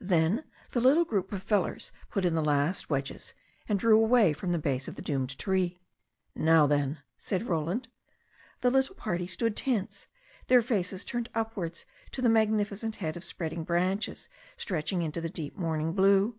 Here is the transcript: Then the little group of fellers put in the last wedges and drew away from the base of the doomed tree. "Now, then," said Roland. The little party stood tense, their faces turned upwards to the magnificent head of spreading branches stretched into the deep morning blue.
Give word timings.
Then 0.00 0.44
the 0.70 0.80
little 0.80 1.04
group 1.04 1.32
of 1.32 1.42
fellers 1.42 1.92
put 2.08 2.24
in 2.24 2.34
the 2.34 2.40
last 2.42 2.88
wedges 2.88 3.34
and 3.68 3.78
drew 3.78 4.02
away 4.02 4.32
from 4.32 4.50
the 4.50 4.58
base 4.58 4.88
of 4.88 4.94
the 4.94 5.02
doomed 5.02 5.38
tree. 5.38 5.78
"Now, 6.34 6.66
then," 6.66 7.00
said 7.18 7.42
Roland. 7.46 7.88
The 8.62 8.70
little 8.70 8.94
party 8.94 9.26
stood 9.26 9.54
tense, 9.54 10.06
their 10.46 10.62
faces 10.62 11.04
turned 11.04 11.28
upwards 11.34 11.84
to 12.12 12.22
the 12.22 12.30
magnificent 12.30 12.96
head 12.96 13.18
of 13.18 13.22
spreading 13.24 13.64
branches 13.64 14.30
stretched 14.56 14.92
into 14.94 15.20
the 15.20 15.28
deep 15.28 15.58
morning 15.58 15.92
blue. 15.92 16.38